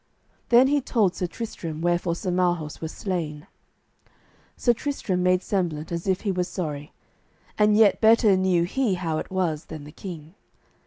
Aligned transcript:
Then 0.49 0.65
he 0.65 0.81
told 0.81 1.13
Sir 1.13 1.27
Tristram 1.27 1.79
wherefore 1.79 2.15
Sir 2.15 2.31
Marhaus 2.31 2.81
was 2.81 2.91
slain. 2.91 3.45
Sir 4.57 4.73
Tristram 4.73 5.21
made 5.21 5.43
semblant 5.43 5.91
as 5.91 6.07
if 6.07 6.21
he 6.21 6.31
were 6.31 6.43
sorry, 6.43 6.91
and 7.55 7.77
yet 7.77 8.01
better 8.01 8.35
knew 8.35 8.63
he 8.63 8.95
how 8.95 9.19
it 9.19 9.29
was 9.29 9.65
than 9.65 9.83
the 9.83 9.91
king. 9.91 10.33